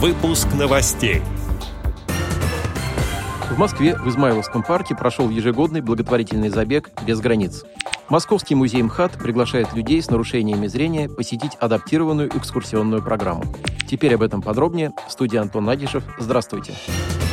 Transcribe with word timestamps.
Выпуск 0.00 0.46
новостей. 0.56 1.22
В 3.50 3.58
Москве 3.58 3.96
в 3.96 4.08
Измайловском 4.08 4.62
парке 4.62 4.94
прошел 4.94 5.28
ежегодный 5.28 5.80
благотворительный 5.80 6.50
забег 6.50 6.90
«Без 7.04 7.18
границ». 7.18 7.64
Московский 8.08 8.54
музей 8.54 8.80
МХАТ 8.80 9.18
приглашает 9.18 9.74
людей 9.74 10.00
с 10.00 10.08
нарушениями 10.08 10.68
зрения 10.68 11.08
посетить 11.08 11.56
адаптированную 11.58 12.28
экскурсионную 12.28 13.02
программу. 13.02 13.42
Теперь 13.90 14.14
об 14.14 14.22
этом 14.22 14.40
подробнее. 14.40 14.92
В 15.08 15.10
студии 15.10 15.36
Антон 15.36 15.64
Нагишев. 15.64 16.04
Здравствуйте. 16.16 16.74
Здравствуйте. 16.86 17.27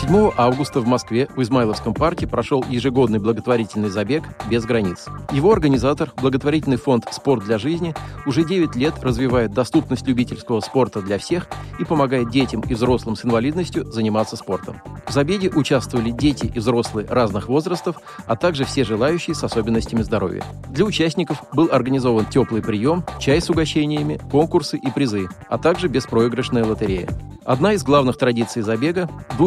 7 0.00 0.30
августа 0.34 0.80
в 0.80 0.86
Москве 0.86 1.28
в 1.36 1.42
Измайловском 1.42 1.92
парке 1.92 2.26
прошел 2.26 2.64
ежегодный 2.70 3.18
благотворительный 3.18 3.90
забег 3.90 4.24
«Без 4.48 4.64
границ». 4.64 5.04
Его 5.30 5.52
организатор, 5.52 6.10
благотворительный 6.16 6.78
фонд 6.78 7.06
«Спорт 7.10 7.44
для 7.44 7.58
жизни», 7.58 7.94
уже 8.24 8.42
9 8.42 8.74
лет 8.76 8.94
развивает 9.02 9.52
доступность 9.52 10.06
любительского 10.06 10.60
спорта 10.60 11.02
для 11.02 11.18
всех 11.18 11.48
и 11.78 11.84
помогает 11.84 12.30
детям 12.30 12.62
и 12.62 12.72
взрослым 12.72 13.14
с 13.14 13.26
инвалидностью 13.26 13.92
заниматься 13.92 14.36
спортом. 14.36 14.80
В 15.06 15.12
забеге 15.12 15.50
участвовали 15.50 16.10
дети 16.10 16.50
и 16.54 16.60
взрослые 16.60 17.06
разных 17.06 17.48
возрастов, 17.48 17.96
а 18.26 18.36
также 18.36 18.64
все 18.64 18.84
желающие 18.84 19.34
с 19.34 19.44
особенностями 19.44 20.00
здоровья. 20.00 20.42
Для 20.70 20.86
участников 20.86 21.42
был 21.52 21.68
организован 21.70 22.24
теплый 22.24 22.62
прием, 22.62 23.04
чай 23.18 23.42
с 23.42 23.50
угощениями, 23.50 24.18
конкурсы 24.30 24.78
и 24.78 24.90
призы, 24.90 25.28
а 25.50 25.58
также 25.58 25.88
беспроигрышная 25.88 26.64
лотерея. 26.64 27.06
Одна 27.44 27.72
из 27.72 27.82
главных 27.82 28.16
традиций 28.16 28.62
забега– 28.62 29.10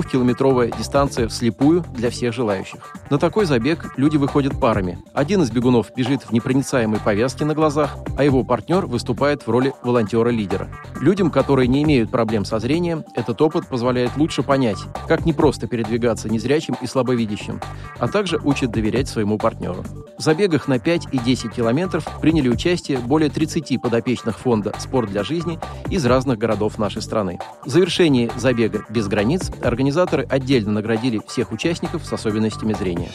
двухкилометровая 0.44 0.72
дистанция 0.78 1.28
вслепую 1.28 1.84
для 1.96 2.10
всех 2.10 2.34
желающих. 2.34 2.80
На 3.10 3.18
такой 3.18 3.46
забег 3.46 3.94
люди 3.98 4.18
выходят 4.18 4.60
парами. 4.60 5.00
Один 5.14 5.42
из 5.42 5.52
бегунов 5.52 5.92
бежит 5.96 6.24
в 6.24 6.32
непроницаемой 6.32 7.00
повязке 7.00 7.46
на 7.46 7.54
глазах, 7.54 7.96
а 8.18 8.24
его 8.24 8.44
партнер 8.44 8.86
выступает 8.86 9.44
в 9.44 9.50
роли 9.50 9.74
волонтера-лидера. 9.84 10.70
Людям, 11.00 11.32
которые 11.32 11.68
не 11.68 11.84
имеют 11.84 12.12
проблем 12.12 12.46
со 12.46 12.60
зрением, 12.60 13.06
этот 13.16 13.42
опыт 13.42 13.68
позволяет 13.68 14.18
лучше 14.18 14.44
понять, 14.44 14.80
как 15.08 15.26
не 15.26 15.34
просто 15.34 15.68
передвигаться 15.68 16.30
незрячим 16.30 16.76
и 16.82 16.88
слабовидящим, 16.88 17.62
а 18.00 18.08
также 18.08 18.38
учит 18.44 18.72
доверять 18.72 19.08
своему 19.08 19.38
партнеру. 19.38 19.84
В 20.18 20.22
забегах 20.22 20.68
на 20.68 20.80
5 20.80 21.08
и 21.12 21.18
10 21.18 21.52
километров 21.52 22.08
приняли 22.22 22.48
участие 22.48 23.00
более 23.00 23.30
30 23.30 23.82
подопечных 23.82 24.38
фонда 24.38 24.74
«Спорт 24.78 25.10
для 25.10 25.24
жизни» 25.24 25.60
из 25.90 26.06
разных 26.06 26.38
городов 26.38 26.78
нашей 26.78 27.02
страны. 27.02 27.40
В 27.66 27.70
завершении 27.70 28.30
забега 28.36 28.86
«Без 28.90 29.08
границ» 29.08 29.52
организаторы 29.62 30.28
отдельно 30.34 30.72
наградили 30.72 31.22
всех 31.28 31.52
участников 31.52 32.06
с 32.06 32.14
особенностями 32.14 32.74
зрения. 32.74 33.10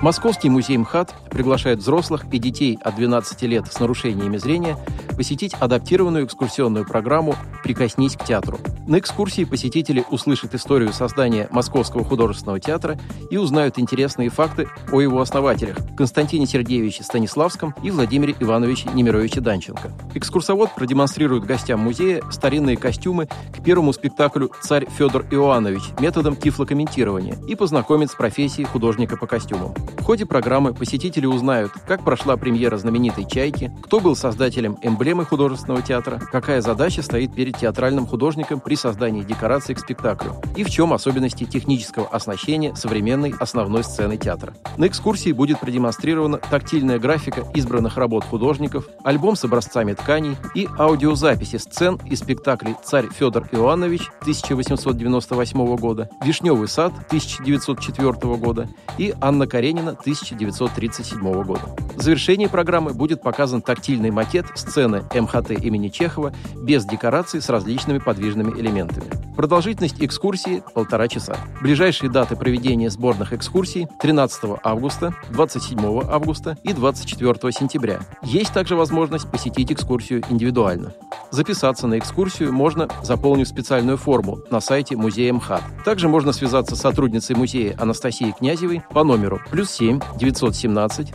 Московский 0.00 0.48
музей 0.50 0.76
МХАТ 0.78 1.14
приглашает 1.30 1.78
взрослых 1.78 2.24
и 2.32 2.38
детей 2.38 2.78
от 2.82 2.96
12 2.96 3.42
лет 3.42 3.72
с 3.72 3.78
нарушениями 3.78 4.36
зрения 4.36 4.76
посетить 5.16 5.54
адаптированную 5.54 6.24
экскурсионную 6.26 6.84
программу 6.84 7.36
«Прикоснись 7.62 8.16
к 8.16 8.24
театру». 8.24 8.58
На 8.86 8.98
экскурсии 8.98 9.44
посетители 9.44 10.04
услышат 10.10 10.54
историю 10.54 10.92
создания 10.92 11.48
Московского 11.52 12.04
художественного 12.04 12.58
театра 12.58 12.98
и 13.30 13.36
узнают 13.36 13.78
интересные 13.78 14.28
факты 14.28 14.68
о 14.90 15.00
его 15.00 15.20
основателях 15.20 15.76
Константине 15.96 16.46
Сергеевиче 16.46 17.04
Станиславском 17.04 17.74
и 17.84 17.92
Владимире 17.92 18.34
Ивановиче 18.40 18.90
Немировиче 18.92 19.40
Данченко. 19.40 19.92
Экскурсовод 20.14 20.74
продемонстрирует 20.74 21.44
гостям 21.44 21.78
музея 21.78 22.22
старинные 22.32 22.76
костюмы 22.76 23.28
к 23.56 23.62
первому 23.62 23.92
спектаклю 23.92 24.50
«Царь 24.60 24.88
Федор 24.90 25.26
Иоаннович» 25.30 25.82
методом 26.00 26.34
тифлокомментирования 26.34 27.36
и 27.46 27.54
познакомит 27.54 28.10
с 28.10 28.14
профессией 28.14 28.66
художника 28.66 29.16
по 29.16 29.28
костюмам. 29.28 29.74
В 30.00 30.02
ходе 30.02 30.26
программы 30.26 30.74
посетители 30.74 31.26
узнают, 31.26 31.70
как 31.86 32.04
прошла 32.04 32.36
премьера 32.36 32.76
знаменитой 32.78 33.26
«Чайки», 33.30 33.70
кто 33.84 34.00
был 34.00 34.16
создателем 34.16 34.76
эмблемы 34.82 35.24
художественного 35.24 35.82
театра, 35.82 36.20
какая 36.32 36.60
задача 36.60 37.02
стоит 37.02 37.32
перед 37.32 37.56
театральным 37.56 38.06
художником 38.06 38.58
при 38.58 38.71
создании 38.76 39.22
декораций 39.22 39.74
к 39.74 39.78
спектаклю 39.78 40.36
и 40.56 40.64
в 40.64 40.70
чем 40.70 40.92
особенности 40.92 41.44
технического 41.44 42.06
оснащения 42.08 42.74
современной 42.74 43.34
основной 43.38 43.84
сцены 43.84 44.16
театра. 44.16 44.54
На 44.76 44.86
экскурсии 44.86 45.32
будет 45.32 45.60
продемонстрирована 45.60 46.38
тактильная 46.38 46.98
графика 46.98 47.44
избранных 47.54 47.96
работ 47.96 48.24
художников, 48.24 48.88
альбом 49.04 49.36
с 49.36 49.44
образцами 49.44 49.94
тканей 49.94 50.36
и 50.54 50.68
аудиозаписи 50.78 51.56
сцен 51.56 52.00
из 52.06 52.20
спектаклей 52.20 52.76
«Царь 52.84 53.08
Федор 53.10 53.48
Иоаннович» 53.52 54.08
1898 54.20 55.76
года, 55.76 56.10
«Вишневый 56.24 56.68
сад» 56.68 56.92
1904 57.08 58.36
года 58.36 58.68
и 58.98 59.14
«Анна 59.20 59.46
Каренина» 59.46 59.90
1937 59.90 61.42
года. 61.42 61.62
В 61.96 62.02
завершении 62.02 62.46
программы 62.46 62.94
будет 62.94 63.22
показан 63.22 63.62
тактильный 63.62 64.10
макет 64.10 64.46
сцены 64.54 65.04
МХТ 65.14 65.52
имени 65.52 65.88
Чехова 65.88 66.32
без 66.56 66.84
декораций 66.84 67.40
с 67.40 67.48
различными 67.48 67.98
подвижными 67.98 68.58
элементами. 68.58 69.10
Продолжительность 69.36 70.02
экскурсии– 70.02 70.62
полтора 70.74 71.08
часа. 71.08 71.36
Ближайшие 71.62 72.10
даты 72.10 72.36
проведения 72.36 72.90
сборных 72.90 73.32
экскурсий– 73.32 73.86
13 74.00 74.58
августа, 74.62 75.14
27 75.30 76.02
августа 76.08 76.58
и 76.62 76.72
24 76.72 77.52
сентября. 77.52 78.00
Есть 78.22 78.52
также 78.52 78.76
возможность 78.76 79.30
посетить 79.30 79.72
экскурсию 79.72 80.22
индивидуально. 80.28 80.92
Записаться 81.30 81.86
на 81.86 81.98
экскурсию 81.98 82.52
можно, 82.52 82.90
заполнив 83.02 83.48
специальную 83.48 83.96
форму 83.96 84.40
на 84.50 84.60
сайте 84.60 84.96
музея 84.96 85.32
МХАТ. 85.32 85.62
Также 85.82 86.08
можно 86.08 86.32
связаться 86.32 86.76
с 86.76 86.80
сотрудницей 86.80 87.34
музея 87.34 87.74
Анастасией 87.78 88.34
Князевой 88.38 88.82
по 88.90 89.02
номеру 89.02 89.40
плюс 89.50 89.70
7 89.70 90.00
917 90.18 91.12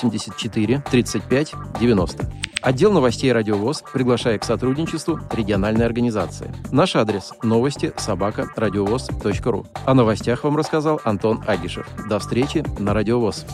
584 0.00 0.82
35 0.90 1.54
90. 1.78 2.30
Отдел 2.62 2.92
новостей 2.92 3.32
«Радиовоз» 3.32 3.82
приглашает 3.92 4.42
к 4.42 4.44
сотрудничеству 4.44 5.18
региональной 5.32 5.86
организации. 5.86 6.52
Наш 6.70 6.94
адрес– 6.94 7.32
новости 7.42 7.92
собака 7.96 8.50
ру. 9.50 9.66
О 9.86 9.94
новостях 9.94 10.44
вам 10.44 10.56
рассказал 10.56 11.00
Антон 11.04 11.42
Агишев. 11.46 11.86
До 12.08 12.18
встречи 12.18 12.64
на 12.78 12.92
«Радиовоз». 12.92 13.46